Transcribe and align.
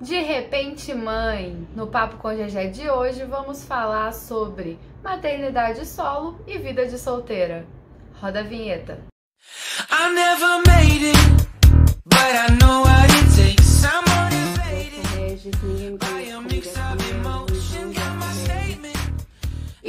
De 0.00 0.18
repente, 0.18 0.94
mãe, 0.94 1.68
no 1.76 1.86
Papo 1.86 2.16
com 2.16 2.34
Gegé 2.34 2.68
de 2.68 2.88
hoje 2.88 3.22
vamos 3.26 3.62
falar 3.64 4.14
sobre 4.14 4.78
maternidade 5.04 5.84
solo 5.84 6.42
e 6.46 6.56
vida 6.56 6.86
de 6.86 6.98
solteira. 6.98 7.66
Roda 8.18 8.40
a 8.40 8.42
vinheta. 8.42 8.98
I 9.90 10.10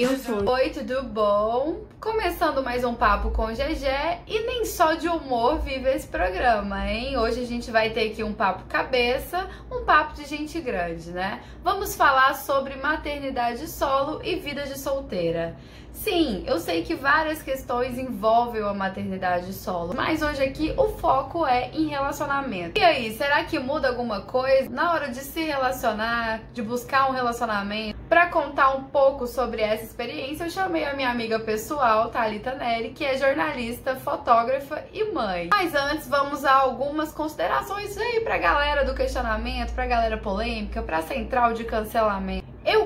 Eu 0.02 0.18
sou. 0.18 0.50
Oi, 0.50 0.72
tudo 0.72 1.04
bom? 1.04 1.82
Começando 2.00 2.64
mais 2.64 2.84
um 2.84 2.96
papo 2.96 3.30
com 3.30 3.46
o 3.46 3.54
GG 3.54 3.86
e 4.26 4.48
nem 4.48 4.66
só 4.66 4.96
de 4.96 5.08
humor 5.08 5.60
vive 5.60 5.88
esse 5.92 6.08
programa, 6.08 6.90
hein? 6.90 7.20
Hoje 7.20 7.40
a 7.40 7.46
gente 7.46 7.70
vai 7.70 7.92
ter 7.92 8.10
aqui 8.10 8.24
um 8.24 8.34
papo 8.34 8.64
cabeça, 8.68 9.48
um 9.72 9.86
papo 9.86 10.16
de 10.16 10.26
gente 10.26 10.60
grande, 10.60 11.12
né? 11.12 11.44
Vamos 11.64 11.96
falar 11.96 12.34
sobre 12.34 12.78
maternidade 12.78 13.68
solo 13.68 14.20
e 14.24 14.38
vida 14.38 14.64
de 14.64 14.80
solteira. 14.80 15.56
Sim, 15.94 16.44
eu 16.48 16.60
sei 16.60 16.82
que 16.82 16.96
várias 16.96 17.44
questões 17.44 17.96
envolvem 18.00 18.64
a 18.64 18.74
maternidade 18.74 19.54
solo, 19.54 19.94
mas 19.96 20.24
hoje 20.24 20.42
aqui 20.42 20.74
o 20.76 20.88
foco 20.98 21.46
é 21.46 21.70
em 21.74 21.90
relacionamento. 21.90 22.80
E 22.80 22.84
aí, 22.84 23.16
será 23.16 23.44
que 23.44 23.60
muda 23.60 23.90
alguma 23.90 24.22
coisa 24.22 24.68
na 24.68 24.94
hora 24.94 25.10
de 25.10 25.20
se 25.20 25.44
relacionar, 25.44 26.42
de 26.54 26.64
buscar 26.64 27.08
um 27.08 27.14
relacionamento? 27.14 28.01
Para 28.12 28.28
contar 28.28 28.76
um 28.76 28.84
pouco 28.84 29.26
sobre 29.26 29.62
essa 29.62 29.86
experiência, 29.86 30.44
eu 30.44 30.50
chamei 30.50 30.84
a 30.84 30.94
minha 30.94 31.10
amiga 31.10 31.40
pessoal, 31.40 32.10
Talita 32.10 32.54
Neri, 32.56 32.90
que 32.90 33.06
é 33.06 33.18
jornalista, 33.18 33.96
fotógrafa 33.96 34.84
e 34.92 35.14
mãe. 35.14 35.48
Mas 35.50 35.74
antes, 35.74 36.10
vamos 36.10 36.44
a 36.44 36.52
algumas 36.52 37.14
considerações 37.14 37.98
aí 37.98 38.20
pra 38.20 38.38
galera 38.38 38.84
do 38.84 38.94
questionamento, 38.94 39.72
pra 39.74 39.86
galera 39.86 40.18
polêmica, 40.18 40.82
pra 40.82 41.02
central 41.02 41.54
de 41.54 41.64
cancelamento. 41.64 42.41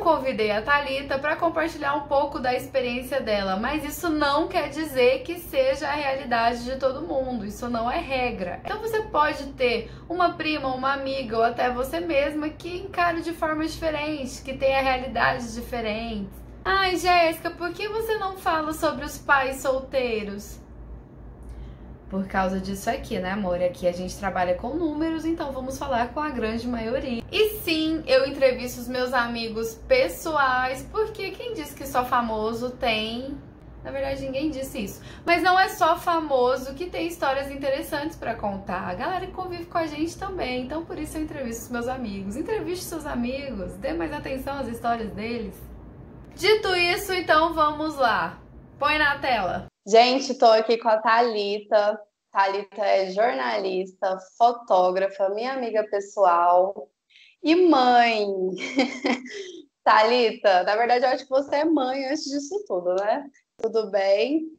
Convidei 0.06 0.52
a 0.52 0.62
Talita 0.62 1.18
para 1.18 1.36
compartilhar 1.36 1.96
um 1.96 2.02
pouco 2.02 2.38
da 2.38 2.54
experiência 2.54 3.20
dela, 3.20 3.56
mas 3.56 3.84
isso 3.84 4.08
não 4.08 4.48
quer 4.48 4.70
dizer 4.70 5.24
que 5.24 5.40
seja 5.40 5.88
a 5.88 5.94
realidade 5.94 6.64
de 6.64 6.76
todo 6.76 7.02
mundo. 7.02 7.44
Isso 7.44 7.68
não 7.68 7.90
é 7.90 7.98
regra. 7.98 8.60
Então 8.64 8.80
você 8.80 9.02
pode 9.02 9.48
ter 9.54 9.92
uma 10.08 10.34
prima, 10.34 10.68
uma 10.76 10.94
amiga 10.94 11.38
ou 11.38 11.44
até 11.44 11.72
você 11.72 12.00
mesma 12.00 12.50
que 12.50 12.78
encare 12.78 13.24
de 13.24 13.34
formas 13.34 13.74
diferentes, 13.74 14.40
que 14.40 14.56
tenha 14.56 14.80
realidades 14.80 15.56
diferentes. 15.56 16.30
Ai, 16.64 16.98
Jéssica, 16.98 17.50
por 17.50 17.72
que 17.72 17.88
você 17.88 18.16
não 18.20 18.38
fala 18.38 18.74
sobre 18.74 19.06
os 19.06 19.18
pais 19.18 19.56
solteiros? 19.56 20.64
Por 22.16 22.28
causa 22.28 22.62
disso 22.62 22.90
aqui, 22.90 23.20
né, 23.20 23.32
amor? 23.32 23.62
Aqui 23.62 23.86
a 23.86 23.92
gente 23.92 24.16
trabalha 24.16 24.56
com 24.56 24.70
números, 24.70 25.26
então 25.26 25.52
vamos 25.52 25.78
falar 25.78 26.14
com 26.14 26.22
a 26.22 26.30
grande 26.30 26.66
maioria. 26.66 27.22
E 27.30 27.50
sim, 27.58 28.02
eu 28.08 28.26
entrevisto 28.26 28.80
os 28.80 28.88
meus 28.88 29.12
amigos 29.14 29.74
pessoais, 29.86 30.82
porque 30.94 31.32
quem 31.32 31.54
disse 31.54 31.76
que 31.76 31.86
só 31.86 32.06
famoso 32.06 32.70
tem. 32.70 33.38
Na 33.84 33.92
verdade, 33.92 34.22
ninguém 34.22 34.50
disse 34.50 34.82
isso. 34.82 35.02
Mas 35.26 35.44
não 35.44 35.60
é 35.60 35.68
só 35.68 35.98
famoso 35.98 36.74
que 36.74 36.86
tem 36.86 37.06
histórias 37.06 37.52
interessantes 37.52 38.16
para 38.16 38.34
contar. 38.34 38.90
A 38.90 38.94
galera 38.94 39.28
que 39.28 39.34
convive 39.34 39.66
com 39.66 39.78
a 39.78 39.86
gente 39.86 40.18
também. 40.18 40.64
Então, 40.64 40.86
por 40.86 40.98
isso 40.98 41.18
eu 41.18 41.22
entrevisto 41.22 41.64
os 41.64 41.70
meus 41.70 41.88
amigos. 41.90 42.38
Entreviste 42.38 42.86
seus 42.86 43.06
amigos, 43.06 43.74
dê 43.74 43.92
mais 43.92 44.14
atenção 44.14 44.58
às 44.58 44.70
histórias 44.70 45.12
deles. 45.12 45.54
Dito 46.34 46.74
isso, 46.78 47.12
então 47.12 47.54
vamos 47.54 47.98
lá. 47.98 48.40
Põe 48.80 48.98
na 48.98 49.20
tela. 49.20 49.68
Gente, 49.88 50.32
estou 50.32 50.50
aqui 50.50 50.80
com 50.80 50.90
a 50.90 50.98
Talita. 51.00 52.02
Talita 52.32 52.84
é 52.84 53.12
jornalista, 53.12 54.18
fotógrafa, 54.36 55.30
minha 55.30 55.54
amiga 55.54 55.88
pessoal 55.88 56.90
e 57.44 57.56
mãe. 57.56 58.26
Talita, 59.86 60.64
na 60.64 60.76
verdade 60.76 61.06
eu 61.06 61.10
acho 61.12 61.24
que 61.26 61.30
você 61.30 61.58
é 61.58 61.66
mãe 61.66 62.04
antes 62.08 62.26
disso 62.26 62.66
tudo, 62.68 62.96
né? 62.96 63.30
Tudo 63.62 63.92
bem? 63.92 64.58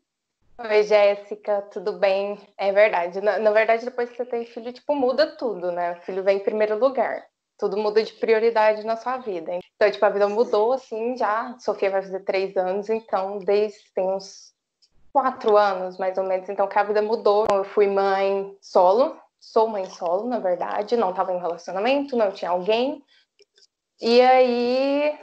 Oi, 0.59 0.83
Jéssica, 0.85 1.61
tudo 1.73 1.99
bem? 1.99 2.39
É 2.57 2.73
verdade. 2.73 3.21
Na, 3.21 3.39
na, 3.41 3.51
verdade, 3.51 3.85
depois 3.85 4.09
que 4.09 4.17
você 4.17 4.25
tem 4.25 4.47
filho, 4.47 4.73
tipo, 4.73 4.95
muda 4.95 5.37
tudo, 5.37 5.73
né? 5.73 5.99
O 5.99 6.03
filho 6.03 6.23
vem 6.23 6.39
em 6.39 6.45
primeiro 6.45 6.79
lugar. 6.79 7.27
Tudo 7.59 7.77
muda 7.77 8.03
de 8.03 8.13
prioridade 8.15 8.85
na 8.87 8.97
sua 8.97 9.19
vida. 9.19 9.59
Então, 9.75 9.91
tipo, 9.91 10.05
a 10.05 10.11
vida 10.11 10.29
mudou, 10.29 10.73
assim, 10.73 11.17
já. 11.17 11.59
Sofia 11.59 11.91
vai 11.91 12.01
fazer 12.01 12.21
três 12.21 12.57
anos, 12.57 12.89
então, 12.89 13.39
desde 13.41 13.93
tem 13.93 14.09
uns 14.09 14.56
quatro 15.17 15.57
anos, 15.57 15.97
mais 15.97 16.19
ou 16.19 16.25
menos, 16.25 16.47
então 16.47 16.69
que 16.69 16.79
a 16.79 16.83
vida 16.83 17.01
mudou. 17.01 17.47
Eu 17.51 17.65
fui 17.65 17.87
mãe 17.87 18.55
solo, 18.61 19.19
sou 19.41 19.67
mãe 19.67 19.87
solo, 19.87 20.29
na 20.29 20.39
verdade, 20.39 20.95
não 20.95 21.09
estava 21.09 21.33
em 21.33 21.41
relacionamento, 21.41 22.15
não 22.15 22.31
tinha 22.31 22.51
alguém. 22.51 23.03
E 23.99 24.21
aí, 24.21 25.19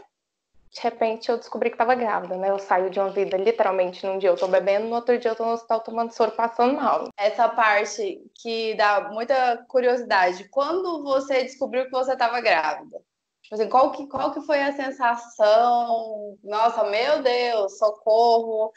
de 0.72 0.82
repente, 0.82 1.30
eu 1.30 1.38
descobri 1.38 1.70
que 1.70 1.76
estava 1.76 1.94
grávida, 1.94 2.36
né? 2.38 2.50
Eu 2.50 2.58
saio 2.58 2.90
de 2.90 3.00
uma 3.00 3.12
vida, 3.12 3.38
literalmente, 3.38 4.04
num 4.04 4.18
dia 4.18 4.32
eu 4.32 4.36
tô 4.36 4.48
bebendo, 4.48 4.88
no 4.88 4.96
outro 4.96 5.16
dia 5.20 5.30
eu 5.30 5.36
tô 5.36 5.46
no 5.46 5.52
hospital 5.52 5.82
tomando 5.82 6.12
soro, 6.12 6.32
passando 6.32 6.74
mal. 6.74 7.10
Essa 7.16 7.48
parte 7.48 8.20
que 8.42 8.74
dá 8.74 9.12
muita 9.12 9.64
curiosidade. 9.68 10.50
Quando 10.50 11.04
você 11.04 11.44
descobriu 11.44 11.86
que 11.86 11.92
você 11.92 12.14
estava 12.14 12.42
grávida? 12.42 13.00
Tipo 13.44 13.56
assim, 13.56 13.70
qual 13.70 13.92
que, 13.92 14.08
qual 14.08 14.34
que 14.34 14.42
foi 14.42 14.60
a 14.64 14.74
sensação? 14.74 16.36
Nossa, 16.44 16.84
meu 16.86 17.22
Deus, 17.22 17.78
socorro! 17.78 18.72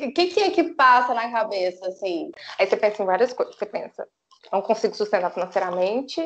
O 0.00 0.12
que, 0.12 0.26
que 0.28 0.40
é 0.40 0.50
que 0.50 0.74
passa 0.74 1.12
na 1.12 1.30
cabeça, 1.30 1.86
assim? 1.86 2.30
Aí 2.58 2.66
você 2.66 2.76
pensa 2.76 3.02
em 3.02 3.06
várias 3.06 3.32
coisas. 3.32 3.54
Você 3.54 3.66
pensa, 3.66 4.08
não 4.50 4.62
consigo 4.62 4.94
sustentar 4.94 5.32
financeiramente, 5.32 6.20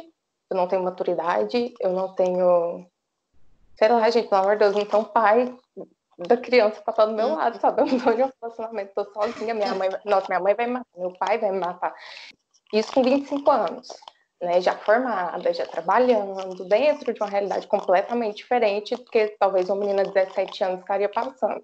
eu 0.50 0.56
não 0.56 0.68
tenho 0.68 0.82
maturidade, 0.82 1.74
eu 1.80 1.92
não 1.92 2.14
tenho. 2.14 2.86
Sei 3.76 3.88
lá, 3.88 4.08
gente, 4.08 4.28
pelo 4.28 4.42
amor 4.42 4.56
de 4.56 4.60
Deus, 4.60 4.76
então 4.76 5.04
pai 5.04 5.54
da 6.18 6.36
criança 6.36 6.80
pra 6.80 6.92
estar 6.92 7.06
do 7.06 7.12
meu 7.12 7.34
lado, 7.34 7.60
sabe? 7.60 7.82
Eu 7.82 7.86
não 7.86 8.00
tô 8.00 8.10
em 8.10 8.22
um 8.22 8.32
relacionamento, 8.40 8.92
tô 8.94 9.04
sozinha, 9.12 9.52
minha 9.52 9.74
mãe, 9.74 9.88
nossa, 10.04 10.26
minha 10.28 10.40
mãe 10.40 10.54
vai 10.54 10.66
me 10.66 10.72
matar, 10.74 10.86
meu 10.96 11.12
pai 11.12 11.38
vai 11.38 11.50
me 11.50 11.58
matar. 11.58 11.94
Isso 12.72 12.92
com 12.92 13.02
25 13.02 13.50
anos, 13.50 13.88
né? 14.40 14.60
Já 14.60 14.76
formada, 14.78 15.52
já 15.52 15.66
trabalhando, 15.66 16.64
dentro 16.64 17.12
de 17.12 17.20
uma 17.20 17.28
realidade 17.28 17.66
completamente 17.66 18.38
diferente 18.38 18.96
do 18.96 19.04
que 19.04 19.36
talvez 19.38 19.68
uma 19.68 19.76
menina 19.76 20.04
de 20.04 20.12
17 20.12 20.64
anos 20.64 20.80
estaria 20.80 21.08
passando. 21.08 21.62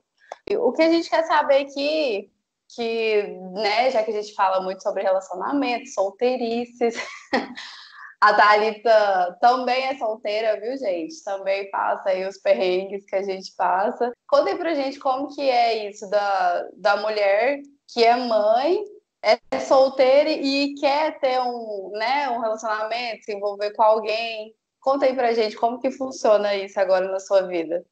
O 0.58 0.72
que 0.72 0.82
a 0.82 0.90
gente 0.90 1.08
quer 1.08 1.24
saber 1.24 1.66
aqui, 1.66 2.30
que, 2.74 3.22
né, 3.52 3.90
já 3.90 4.02
que 4.02 4.10
a 4.10 4.22
gente 4.22 4.34
fala 4.34 4.60
muito 4.60 4.82
sobre 4.82 5.02
relacionamento, 5.02 5.88
solteirices, 5.88 6.94
a 8.20 8.34
Thalita 8.34 9.38
também 9.40 9.86
é 9.86 9.98
solteira, 9.98 10.60
viu, 10.60 10.76
gente? 10.76 11.22
Também 11.24 11.70
passa 11.70 12.10
aí 12.10 12.26
os 12.26 12.38
perrengues 12.38 13.04
que 13.04 13.16
a 13.16 13.22
gente 13.22 13.52
passa. 13.56 14.12
Contem 14.28 14.56
pra 14.56 14.74
gente 14.74 14.98
como 14.98 15.34
que 15.34 15.42
é 15.42 15.88
isso 15.88 16.08
da, 16.08 16.68
da 16.74 16.96
mulher 16.96 17.60
que 17.92 18.02
é 18.02 18.16
mãe, 18.16 18.82
é 19.22 19.60
solteira 19.60 20.30
e 20.30 20.74
quer 20.74 21.18
ter 21.20 21.40
um, 21.40 21.90
né, 21.94 22.28
um 22.30 22.40
relacionamento, 22.40 23.24
se 23.24 23.34
envolver 23.34 23.72
com 23.72 23.82
alguém. 23.82 24.54
Conta 24.80 25.06
aí 25.06 25.14
pra 25.14 25.32
gente 25.32 25.56
como 25.56 25.78
que 25.78 25.90
funciona 25.90 26.54
isso 26.54 26.78
agora 26.80 27.10
na 27.10 27.20
sua 27.20 27.42
vida. 27.42 27.84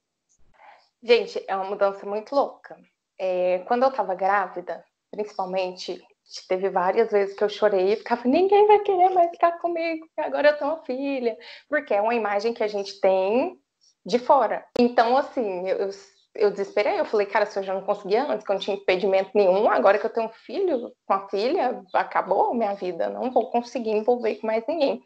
Gente, 1.03 1.43
é 1.49 1.57
uma 1.57 1.65
mudança 1.65 2.05
muito 2.07 2.35
louca. 2.35 2.77
É, 3.19 3.61
quando 3.61 3.85
eu 3.85 3.93
tava 3.93 4.15
grávida, 4.15 4.85
principalmente, 5.11 6.01
teve 6.49 6.69
várias 6.69 7.11
vezes 7.11 7.35
que 7.35 7.43
eu 7.43 7.49
chorei 7.49 7.93
e 7.93 7.97
ficava, 7.97 8.27
ninguém 8.27 8.67
vai 8.67 8.79
querer 8.81 9.11
mais 9.11 9.31
ficar 9.31 9.59
comigo, 9.59 10.07
porque 10.07 10.21
agora 10.21 10.49
eu 10.49 10.59
tenho 10.59 10.71
uma 10.71 10.85
filha. 10.85 11.37
Porque 11.69 11.95
é 11.95 12.01
uma 12.01 12.15
imagem 12.15 12.53
que 12.53 12.63
a 12.63 12.69
gente 12.69 13.01
tem 13.01 13.59
de 14.05 14.19
fora. 14.19 14.65
Então, 14.79 15.17
assim, 15.17 15.69
eu, 15.69 15.79
eu 15.79 15.91
desesperei, 16.51 17.01
eu 17.01 17.05
falei, 17.05 17.27
cara, 17.27 17.45
se 17.45 17.59
eu 17.59 17.63
já 17.63 17.75
não 17.75 17.83
conseguia 17.83 18.25
antes, 18.25 18.45
que 18.45 18.53
eu 18.53 18.55
não 18.55 18.61
tinha 18.61 18.77
impedimento 18.77 19.31
nenhum, 19.35 19.69
agora 19.69 19.99
que 19.99 20.07
eu 20.07 20.11
tenho 20.13 20.29
um 20.29 20.33
filho 20.33 20.93
com 21.05 21.13
a 21.13 21.29
filha, 21.29 21.83
acabou 21.93 22.55
minha 22.55 22.75
vida, 22.75 23.09
não 23.09 23.31
vou 23.31 23.51
conseguir 23.51 23.91
envolver 23.91 24.37
com 24.37 24.47
mais 24.47 24.65
ninguém. 24.67 25.03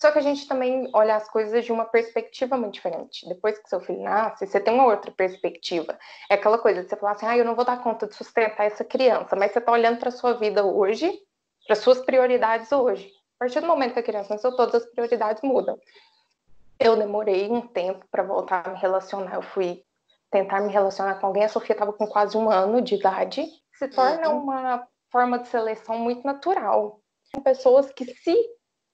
Só 0.00 0.10
que 0.10 0.18
a 0.18 0.22
gente 0.22 0.48
também 0.48 0.90
olha 0.92 1.14
as 1.14 1.28
coisas 1.28 1.64
de 1.64 1.72
uma 1.72 1.84
perspectiva 1.84 2.56
muito 2.56 2.74
diferente. 2.74 3.26
Depois 3.28 3.58
que 3.58 3.68
seu 3.68 3.80
filho 3.80 4.02
nasce, 4.02 4.46
você 4.46 4.60
tem 4.60 4.74
uma 4.74 4.86
outra 4.86 5.12
perspectiva. 5.12 5.96
É 6.28 6.34
aquela 6.34 6.58
coisa 6.58 6.82
de 6.82 6.88
você 6.88 6.96
falar 6.96 7.12
assim, 7.12 7.26
ah, 7.26 7.38
eu 7.38 7.44
não 7.44 7.54
vou 7.54 7.64
dar 7.64 7.80
conta 7.80 8.06
de 8.06 8.14
sustentar 8.14 8.66
essa 8.66 8.84
criança, 8.84 9.36
mas 9.36 9.52
você 9.52 9.60
está 9.60 9.70
olhando 9.70 9.98
para 9.98 10.10
sua 10.10 10.34
vida 10.34 10.64
hoje, 10.64 11.16
para 11.66 11.76
suas 11.76 12.00
prioridades 12.00 12.72
hoje. 12.72 13.08
A 13.36 13.44
partir 13.44 13.60
do 13.60 13.66
momento 13.66 13.94
que 13.94 14.00
a 14.00 14.02
criança 14.02 14.34
nasceu, 14.34 14.54
todas 14.56 14.82
as 14.82 14.90
prioridades 14.90 15.42
mudam. 15.42 15.78
Eu 16.78 16.96
demorei 16.96 17.48
um 17.48 17.60
tempo 17.60 18.04
para 18.10 18.24
voltar 18.24 18.66
a 18.66 18.70
me 18.70 18.78
relacionar. 18.78 19.36
Eu 19.36 19.42
fui 19.42 19.84
tentar 20.34 20.60
me 20.60 20.72
relacionar 20.72 21.14
com 21.20 21.28
alguém. 21.28 21.44
A 21.44 21.48
Sofia 21.48 21.74
estava 21.74 21.92
com 21.92 22.08
quase 22.08 22.36
um 22.36 22.50
ano 22.50 22.82
de 22.82 22.96
idade. 22.96 23.46
Se 23.78 23.86
torna 23.86 24.30
uhum. 24.30 24.42
uma 24.42 24.84
forma 25.12 25.38
de 25.38 25.46
seleção 25.46 25.96
muito 25.96 26.26
natural. 26.26 27.00
São 27.32 27.40
pessoas 27.40 27.92
que 27.92 28.04
se 28.04 28.36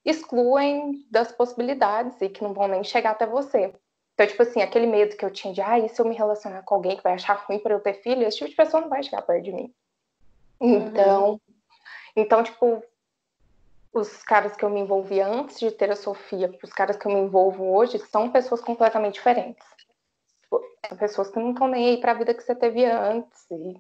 excluem 0.05 1.07
das 1.11 1.33
possibilidades 1.33 2.21
e 2.21 2.29
que 2.29 2.45
não 2.45 2.53
vão 2.53 2.69
nem 2.69 2.85
chegar 2.85 3.13
até 3.13 3.27
você. 3.27 3.73
Então, 4.13 4.27
tipo 4.27 4.43
assim, 4.43 4.61
aquele 4.61 4.87
medo 4.87 5.17
que 5.17 5.25
eu 5.25 5.31
tinha 5.31 5.55
de, 5.55 5.63
ah, 5.63 5.79
e 5.79 5.89
se 5.89 5.99
eu 5.99 6.05
me 6.05 6.15
relacionar 6.15 6.63
com 6.63 6.75
alguém 6.75 6.95
que 6.95 7.03
vai 7.03 7.15
achar 7.15 7.43
ruim 7.47 7.59
para 7.59 7.73
eu 7.73 7.81
ter 7.81 7.95
filho, 7.95 8.23
esse 8.27 8.37
tipo 8.37 8.51
de 8.51 8.57
pessoa 8.57 8.83
não 8.83 8.91
vai 8.91 9.03
chegar 9.03 9.23
perto 9.23 9.45
de 9.45 9.53
mim. 9.53 9.75
Então, 10.61 11.31
uhum. 11.31 11.41
então 12.15 12.43
tipo, 12.43 12.83
os 13.95 14.23
caras 14.25 14.55
que 14.55 14.63
eu 14.63 14.69
me 14.69 14.81
envolvia 14.81 15.27
antes 15.27 15.59
de 15.59 15.71
ter 15.71 15.91
a 15.91 15.97
Sofia, 15.97 16.55
os 16.63 16.71
caras 16.71 16.99
que 16.99 17.07
eu 17.07 17.13
me 17.13 17.21
envolvo 17.21 17.65
hoje, 17.75 17.99
são 17.99 18.31
pessoas 18.31 18.61
completamente 18.61 19.15
diferentes. 19.15 19.65
Tipo, 20.91 20.97
são 20.97 20.99
pessoas 20.99 21.31
que 21.31 21.39
não 21.39 21.53
estão 21.53 21.69
nem 21.69 21.91
aí 21.91 22.01
para 22.01 22.13
a 22.13 22.15
vida 22.15 22.35
que 22.35 22.43
você 22.43 22.55
teve 22.55 22.85
antes. 22.85 23.51
E 23.51 23.75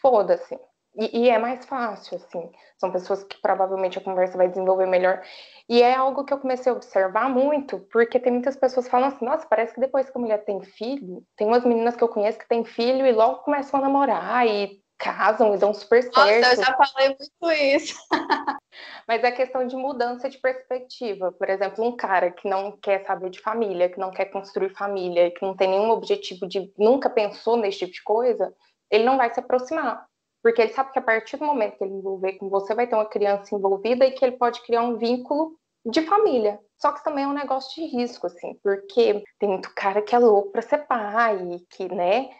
foda-se. 0.00 0.58
E, 0.94 1.22
e, 1.22 1.28
é 1.30 1.38
mais 1.38 1.64
fácil, 1.64 2.16
assim. 2.16 2.50
São 2.76 2.92
pessoas 2.92 3.24
que 3.24 3.40
provavelmente 3.40 3.96
a 3.96 4.02
conversa 4.02 4.36
vai 4.36 4.48
desenvolver 4.48 4.86
melhor. 4.86 5.22
E 5.66 5.82
é 5.82 5.94
algo 5.94 6.24
que 6.24 6.34
eu 6.34 6.38
comecei 6.38 6.70
a 6.70 6.74
observar 6.74 7.30
muito, 7.30 7.80
porque 7.90 8.20
tem 8.20 8.32
muitas 8.32 8.56
pessoas 8.56 8.84
que 8.84 8.90
falam 8.90 9.08
assim: 9.08 9.24
nossa, 9.24 9.46
parece 9.46 9.72
que 9.72 9.80
depois 9.80 10.10
que 10.10 10.18
a 10.18 10.20
mulher 10.20 10.44
tem 10.44 10.60
filho, 10.60 11.24
tem 11.36 11.46
umas 11.46 11.64
meninas 11.64 11.96
que 11.96 12.04
eu 12.04 12.08
conheço 12.08 12.38
que 12.38 12.48
têm 12.48 12.64
filho 12.64 13.06
e 13.06 13.12
logo 13.12 13.38
começam 13.42 13.80
a 13.80 13.82
namorar 13.82 14.46
e 14.46 14.81
casam 15.02 15.54
e 15.54 15.58
dão 15.58 15.74
super 15.74 16.00
certo. 16.02 16.16
Nossa, 16.16 16.54
eu 16.54 16.64
já 16.64 16.76
falei 16.76 17.08
muito 17.08 17.52
isso. 17.52 17.98
Mas 19.06 19.24
é 19.24 19.32
questão 19.32 19.66
de 19.66 19.74
mudança 19.74 20.30
de 20.30 20.38
perspectiva. 20.38 21.32
Por 21.32 21.50
exemplo, 21.50 21.84
um 21.84 21.96
cara 21.96 22.30
que 22.30 22.48
não 22.48 22.72
quer 22.72 23.04
saber 23.04 23.28
de 23.28 23.40
família, 23.40 23.88
que 23.88 23.98
não 23.98 24.12
quer 24.12 24.26
construir 24.26 24.70
família, 24.70 25.32
que 25.32 25.42
não 25.42 25.56
tem 25.56 25.68
nenhum 25.68 25.90
objetivo 25.90 26.46
de 26.46 26.72
nunca 26.78 27.10
pensou 27.10 27.56
nesse 27.56 27.80
tipo 27.80 27.92
de 27.92 28.02
coisa, 28.02 28.54
ele 28.88 29.04
não 29.04 29.16
vai 29.16 29.34
se 29.34 29.40
aproximar. 29.40 30.06
Porque 30.40 30.62
ele 30.62 30.72
sabe 30.72 30.92
que 30.92 30.98
a 30.98 31.02
partir 31.02 31.36
do 31.36 31.44
momento 31.44 31.78
que 31.78 31.84
ele 31.84 31.94
envolver 31.94 32.34
com 32.34 32.48
você, 32.48 32.74
vai 32.74 32.86
ter 32.86 32.94
uma 32.94 33.08
criança 33.08 33.54
envolvida 33.54 34.06
e 34.06 34.12
que 34.12 34.24
ele 34.24 34.36
pode 34.36 34.62
criar 34.62 34.82
um 34.82 34.96
vínculo 34.96 35.56
de 35.84 36.02
família. 36.02 36.60
Só 36.80 36.92
que 36.92 37.02
também 37.02 37.24
é 37.24 37.28
um 37.28 37.32
negócio 37.32 37.74
de 37.74 37.88
risco, 37.96 38.26
assim, 38.26 38.58
porque 38.62 39.22
tem 39.38 39.48
muito 39.48 39.72
cara 39.74 40.02
que 40.02 40.14
é 40.14 40.18
louco 40.18 40.50
para 40.50 40.62
ser 40.62 40.78
pai, 40.86 41.38
que, 41.70 41.92
né? 41.92 42.30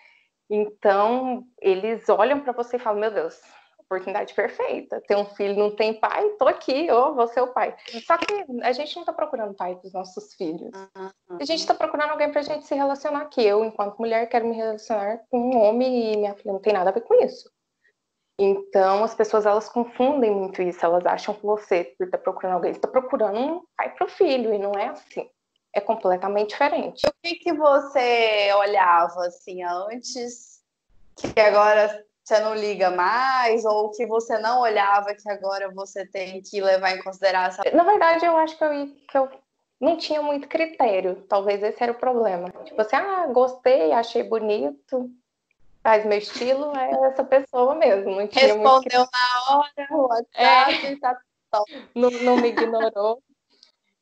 Então, 0.54 1.46
eles 1.62 2.06
olham 2.10 2.40
para 2.40 2.52
você 2.52 2.76
e 2.76 2.78
falam: 2.78 3.00
Meu 3.00 3.10
Deus, 3.10 3.40
oportunidade 3.78 4.34
perfeita. 4.34 5.00
Ter 5.08 5.16
um 5.16 5.24
filho, 5.24 5.58
não 5.58 5.74
tem 5.74 5.98
pai, 5.98 6.28
tô 6.38 6.46
aqui, 6.46 6.90
ô, 6.92 7.14
vou 7.14 7.26
ser 7.26 7.40
o 7.40 7.54
pai. 7.54 7.74
Só 8.06 8.18
que 8.18 8.44
a 8.62 8.72
gente 8.72 8.94
não 8.94 9.02
tá 9.02 9.14
procurando 9.14 9.54
pai 9.54 9.76
dos 9.76 9.94
nossos 9.94 10.34
filhos. 10.34 10.70
A 11.40 11.44
gente 11.44 11.66
tá 11.66 11.72
procurando 11.72 12.10
alguém 12.10 12.30
pra 12.30 12.42
gente 12.42 12.66
se 12.66 12.74
relacionar, 12.74 13.24
que 13.30 13.42
eu, 13.42 13.64
enquanto 13.64 13.98
mulher, 13.98 14.28
quero 14.28 14.46
me 14.46 14.54
relacionar 14.54 15.22
com 15.30 15.38
um 15.38 15.56
homem 15.56 16.12
e 16.12 16.16
minha 16.18 16.34
filha 16.34 16.52
não 16.52 16.60
tem 16.60 16.74
nada 16.74 16.90
a 16.90 16.92
ver 16.92 17.00
com 17.00 17.14
isso. 17.24 17.50
Então, 18.38 19.04
as 19.04 19.14
pessoas 19.14 19.46
elas 19.46 19.70
confundem 19.70 20.30
muito 20.30 20.60
isso, 20.60 20.84
elas 20.84 21.06
acham 21.06 21.34
que 21.34 21.46
você, 21.46 21.94
por 21.96 22.04
estar 22.04 22.18
tá 22.18 22.24
procurando 22.24 22.56
alguém, 22.56 22.72
está 22.72 22.88
procurando 22.88 23.38
um 23.38 23.62
pai 23.74 23.94
para 23.94 24.04
o 24.04 24.10
filho, 24.10 24.52
e 24.52 24.58
não 24.58 24.72
é 24.72 24.88
assim. 24.88 25.30
É 25.74 25.80
completamente 25.80 26.50
diferente. 26.50 27.06
O 27.06 27.12
que, 27.22 27.36
que 27.36 27.52
você 27.52 28.52
olhava 28.54 29.26
assim 29.26 29.62
antes, 29.62 30.60
que 31.34 31.40
agora 31.40 32.04
você 32.22 32.38
não 32.40 32.54
liga 32.54 32.90
mais, 32.90 33.64
ou 33.64 33.90
que 33.90 34.06
você 34.06 34.38
não 34.38 34.60
olhava 34.60 35.14
que 35.14 35.28
agora 35.30 35.70
você 35.70 36.06
tem 36.06 36.42
que 36.42 36.60
levar 36.60 36.92
em 36.92 37.02
consideração? 37.02 37.64
Na 37.72 37.84
verdade, 37.84 38.24
eu 38.24 38.36
acho 38.36 38.56
que 38.56 38.64
eu, 38.64 38.70
que 39.08 39.18
eu 39.18 39.28
não 39.80 39.96
tinha 39.96 40.22
muito 40.22 40.46
critério. 40.46 41.24
Talvez 41.28 41.62
esse 41.62 41.82
era 41.82 41.92
o 41.92 41.96
problema. 41.96 42.50
Tipo 42.64 42.80
assim, 42.80 42.96
ah, 42.96 43.26
gostei, 43.26 43.92
achei 43.92 44.22
bonito, 44.22 45.10
mas 45.82 46.04
meu 46.04 46.18
estilo 46.18 46.76
é 46.76 47.08
essa 47.08 47.24
pessoa 47.24 47.74
mesmo. 47.74 48.14
Não 48.14 48.28
tinha 48.28 48.46
Respondeu 48.46 49.00
muito... 49.00 49.10
na 49.12 49.56
hora, 49.56 49.88
o 49.90 50.06
WhatsApp, 50.06 50.86
é. 50.86 50.96
tá 50.96 51.18
não, 51.94 52.10
não 52.10 52.36
me 52.36 52.48
ignorou. 52.48 53.22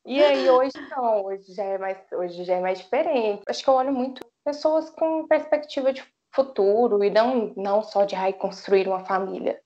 E 0.05 0.23
aí 0.23 0.49
hoje 0.49 0.73
não, 0.89 1.25
hoje 1.25 1.53
já 1.53 1.63
é 1.63 1.77
mais, 1.77 1.97
hoje 2.11 2.43
já 2.43 2.55
é 2.55 2.59
mais 2.59 2.79
diferente. 2.79 3.43
Acho 3.47 3.63
que 3.63 3.69
eu 3.69 3.73
olho 3.73 3.91
muito 3.91 4.25
pessoas 4.43 4.89
com 4.89 5.27
perspectiva 5.27 5.93
de 5.93 6.03
futuro 6.33 7.03
e 7.03 7.09
não, 7.09 7.53
não 7.55 7.83
só 7.83 8.05
de 8.05 8.15
ai, 8.15 8.33
construir 8.33 8.87
uma 8.87 9.05
família. 9.05 9.59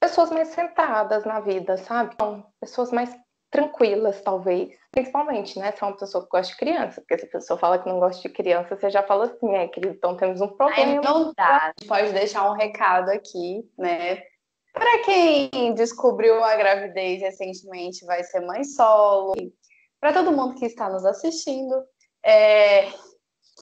Pessoas 0.00 0.30
mais 0.30 0.48
sentadas 0.48 1.24
na 1.24 1.40
vida, 1.40 1.76
sabe? 1.76 2.12
Então, 2.14 2.44
pessoas 2.60 2.92
mais 2.92 3.16
tranquilas, 3.50 4.20
talvez. 4.22 4.76
Principalmente, 4.90 5.58
né? 5.58 5.72
Se 5.72 5.82
é 5.82 5.86
uma 5.86 5.96
pessoa 5.96 6.24
que 6.24 6.30
gosta 6.30 6.52
de 6.52 6.58
criança, 6.58 7.00
porque 7.00 7.18
se 7.18 7.26
a 7.26 7.30
pessoa 7.30 7.58
fala 7.58 7.78
que 7.78 7.88
não 7.88 8.00
gosta 8.00 8.20
de 8.22 8.34
criança, 8.34 8.76
você 8.76 8.90
já 8.90 9.02
fala 9.02 9.26
assim, 9.26 9.54
é, 9.54 9.68
querido, 9.68 9.94
então 9.94 10.16
temos 10.16 10.40
um 10.40 10.48
problema. 10.48 10.80
Ai, 10.80 11.00
não 11.00 11.32
dá. 11.36 11.72
Pode 11.86 12.12
deixar 12.12 12.50
um 12.50 12.54
recado 12.54 13.10
aqui, 13.10 13.68
né? 13.78 14.22
Para 14.72 15.02
quem 15.04 15.74
descobriu 15.74 16.42
a 16.42 16.56
gravidez 16.56 17.20
recentemente, 17.20 18.06
vai 18.06 18.24
ser 18.24 18.40
mãe 18.40 18.64
solo. 18.64 19.34
Para 20.02 20.12
todo 20.12 20.32
mundo 20.32 20.56
que 20.56 20.66
está 20.66 20.90
nos 20.90 21.04
assistindo, 21.04 21.80
é, 22.24 22.90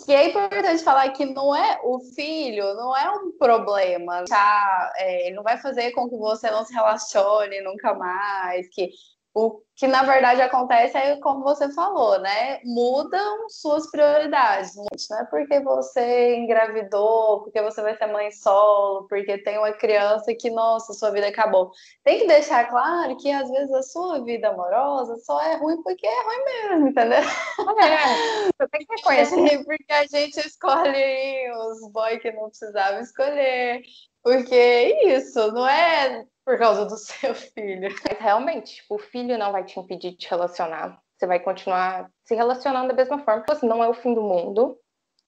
que 0.07 0.11
é 0.11 0.31
importante 0.31 0.83
falar 0.83 1.11
que 1.11 1.27
não 1.27 1.55
é 1.55 1.79
o 1.85 2.01
filho, 2.15 2.73
não 2.77 2.97
é 2.97 3.11
um 3.11 3.31
problema. 3.37 4.25
Tá? 4.25 4.91
É, 4.97 5.27
ele 5.27 5.37
não 5.37 5.43
vai 5.43 5.59
fazer 5.59 5.91
com 5.91 6.09
que 6.09 6.17
você 6.17 6.51
não 6.51 6.65
se 6.65 6.73
relacione 6.73 7.61
nunca 7.61 7.93
mais, 7.93 8.67
que 8.71 8.89
o 9.35 9.63
que 9.77 9.87
na 9.87 10.03
verdade 10.03 10.43
acontece 10.43 10.99
é 10.99 11.17
como 11.17 11.43
você 11.43 11.73
falou, 11.73 12.19
né? 12.21 12.61
Mudam 12.65 13.49
suas 13.49 13.91
prioridades. 13.91 14.75
Não 15.09 15.19
é 15.19 15.25
porque 15.25 15.59
você 15.61 16.37
engravidou, 16.37 17.41
porque 17.41 17.63
você 17.63 17.81
vai 17.81 17.97
ser 17.97 18.07
mãe 18.07 18.31
solo, 18.31 19.07
porque 19.09 19.39
tem 19.39 19.57
uma 19.57 19.73
criança 19.73 20.35
que, 20.35 20.51
nossa, 20.51 20.93
sua 20.93 21.11
vida 21.11 21.29
acabou. 21.29 21.71
Tem 22.05 22.19
que 22.19 22.27
deixar 22.27 22.69
claro 22.69 23.17
que 23.17 23.31
às 23.31 23.49
vezes 23.51 23.73
a 23.73 23.83
sua 23.83 24.23
vida 24.23 24.49
amorosa 24.51 25.17
só 25.25 25.41
é 25.41 25.57
ruim 25.57 25.83
porque 25.83 26.07
é 26.07 26.23
ruim 26.25 26.45
mesmo, 26.45 26.89
entendeu? 26.89 27.21
É, 27.21 28.45
você 28.59 28.69
tem 28.71 28.87
que 28.87 28.95
reconhecer. 28.97 29.65
Porque 29.65 29.93
a 29.93 30.07
gente 30.07 30.41
escolhe 30.41 31.51
os 31.53 31.91
boys 31.91 32.21
que 32.21 32.33
não 32.33 32.49
precisava 32.49 33.01
escolher. 33.01 33.83
Porque 34.23 34.55
é 34.55 35.17
isso, 35.17 35.51
não 35.53 35.67
é 35.67 36.25
por 36.45 36.59
causa 36.59 36.85
do 36.85 36.97
seu 36.99 37.35
filho. 37.35 37.89
Mas 38.09 38.19
realmente, 38.19 38.77
tipo, 38.77 38.97
o 38.97 38.99
filho 38.99 39.39
não 39.39 39.53
vai 39.53 39.65
te 39.65 39.79
impedir 39.79 40.13
de 40.13 40.17
te 40.19 40.31
relacionar. 40.31 41.01
Você 41.17 41.27
vai 41.27 41.39
continuar 41.39 42.11
se 42.25 42.35
relacionando 42.35 42.89
da 42.89 42.95
mesma 42.95 43.19
forma. 43.19 43.45
Assim, 43.51 43.69
não 43.69 43.85
é 43.85 43.89
o 43.89 43.95
fim 43.95 44.15
do 44.15 44.23
mundo. 44.23 44.79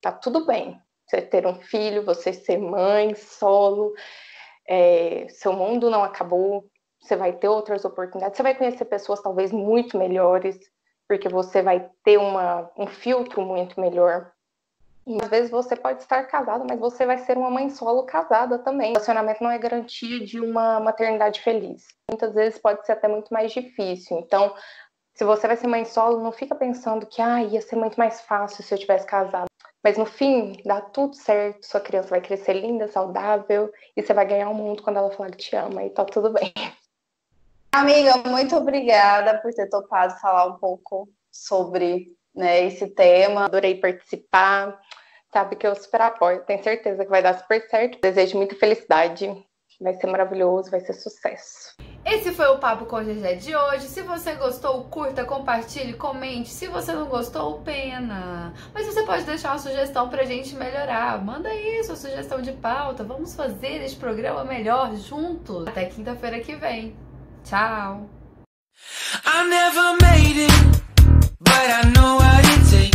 Tá 0.01 0.11
tudo 0.11 0.47
bem. 0.47 0.81
Você 1.07 1.21
ter 1.21 1.47
um 1.47 1.55
filho, 1.61 2.05
você 2.05 2.33
ser 2.33 2.59
mãe, 2.59 3.15
solo. 3.15 3.93
É, 4.67 5.27
seu 5.29 5.53
mundo 5.53 5.91
não 5.91 6.03
acabou. 6.03 6.65
Você 7.01 7.15
vai 7.15 7.33
ter 7.33 7.49
outras 7.49 7.85
oportunidades. 7.85 8.37
Você 8.37 8.43
vai 8.43 8.55
conhecer 8.55 8.85
pessoas 8.87 9.21
talvez 9.21 9.53
muito 9.53 9.99
melhores, 9.99 10.59
porque 11.07 11.29
você 11.29 11.61
vai 11.63 11.91
ter 12.05 12.17
uma, 12.17 12.71
um 12.79 12.87
filtro 12.87 13.43
muito 13.43 13.79
melhor 13.81 14.32
e 15.07 15.19
às 15.21 15.29
vezes 15.29 15.51
você 15.51 15.75
pode 15.75 16.01
estar 16.01 16.23
casado, 16.25 16.65
mas 16.69 16.79
você 16.79 17.05
vai 17.05 17.19
ser 17.19 17.37
uma 17.37 17.51
mãe 17.51 17.69
solo 17.71 18.05
casada 18.05 18.59
também. 18.59 18.91
O 18.91 18.93
relacionamento 18.95 19.43
não 19.43 19.51
é 19.51 19.59
garantia 19.59 20.25
de 20.25 20.41
uma 20.41 20.79
maternidade 20.79 21.41
feliz. 21.41 21.87
Muitas 22.09 22.33
vezes 22.35 22.59
pode 22.59 22.87
ser 22.87 22.93
até 22.93 23.09
muito 23.09 23.33
mais 23.33 23.53
difícil. 23.53 24.19
Então, 24.19 24.55
se 25.15 25.25
você 25.25 25.47
vai 25.47 25.57
ser 25.57 25.67
mãe 25.67 25.85
solo, 25.85 26.23
não 26.23 26.31
fica 26.31 26.55
pensando 26.55 27.07
que 27.07 27.21
ah, 27.21 27.43
ia 27.43 27.61
ser 27.61 27.77
muito 27.77 27.97
mais 27.97 28.21
fácil 28.21 28.63
se 28.63 28.73
eu 28.73 28.79
tivesse 28.79 29.07
casado. 29.07 29.47
Mas 29.83 29.99
no 29.99 30.07
fim, 30.07 30.63
dá 30.65 30.81
tudo 30.81 31.15
certo, 31.15 31.67
sua 31.67 31.81
criança 31.81 32.11
vai 32.11 32.21
crescer 32.21 32.53
linda, 32.53 32.87
saudável, 32.87 33.71
e 33.97 34.03
você 34.03 34.15
vai 34.15 34.25
ganhar 34.25 34.49
o 34.49 34.55
mundo 34.55 34.83
quando 34.83 34.99
ela 34.99 35.11
falar 35.11 35.33
que 35.33 35.39
te 35.39 35.57
ama, 35.57 35.83
e 35.83 35.91
tá 35.91 36.05
tudo 36.05 36.31
bem. 36.31 36.53
Amiga, 37.73 38.19
muito 38.29 38.55
obrigada 38.55 39.41
por 39.41 39.53
ter 39.53 39.69
topado 39.69 40.15
falar 40.21 40.47
um 40.47 40.59
pouco 40.59 41.09
sobre 41.33 42.17
né, 42.35 42.65
esse 42.65 42.87
tema. 42.89 43.45
Adorei 43.45 43.77
participar. 43.77 44.79
Sabe 45.33 45.57
que 45.57 45.67
eu 45.67 45.75
super 45.75 46.03
apoio. 46.03 46.45
Tenho 46.45 46.63
certeza 46.63 47.05
que 47.05 47.11
vai 47.11 47.23
dar 47.23 47.39
super 47.39 47.67
certo. 47.69 47.99
Desejo 48.01 48.37
muita 48.37 48.55
felicidade. 48.55 49.35
Vai 49.81 49.95
ser 49.95 50.07
maravilhoso, 50.07 50.71
vai 50.71 50.81
ser 50.81 50.93
sucesso. 50.93 51.75
Esse 52.05 52.33
foi 52.33 52.47
o 52.47 52.59
Papo 52.59 52.87
com 52.87 53.03
Gegé 53.03 53.35
de 53.35 53.55
hoje. 53.55 53.89
Se 53.89 54.03
você 54.03 54.35
gostou, 54.35 54.85
curta, 54.85 55.25
compartilhe, 55.25 55.95
comente. 55.95 56.51
Se 56.51 56.69
você 56.69 56.93
não 56.93 57.07
gostou, 57.07 57.61
pena. 57.63 58.53
Mas 58.73 58.87
você 58.87 59.03
pode 59.03 59.25
deixar 59.25 59.51
uma 59.51 59.59
sugestão 59.59 60.09
pra 60.09 60.25
gente 60.25 60.55
melhorar. 60.55 61.23
Manda 61.25 61.49
aí 61.49 61.83
sua 61.83 61.97
sugestão 61.97 62.41
de 62.41 62.53
pauta. 62.53 63.03
Vamos 63.03 63.35
fazer 63.35 63.83
este 63.83 63.99
programa 63.99 64.45
melhor 64.45 64.95
juntos. 64.95 65.67
Até 65.67 65.87
quinta-feira 65.87 66.41
que 66.41 66.55
vem. 66.55 66.97
Tchau. 67.45 68.09
but 71.53 71.71
I 71.71 71.91
know 71.95 72.17
what 72.17 72.45
it 72.55 72.71
takes. 72.71 72.92